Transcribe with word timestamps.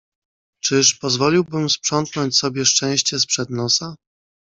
"Czyż 0.63 0.93
pozwoliłbym 0.95 1.69
sprzątnąć 1.69 2.37
sobie 2.37 2.65
szczęście 2.65 3.19
z 3.19 3.25
przed 3.25 3.49
nosa." 3.49 3.95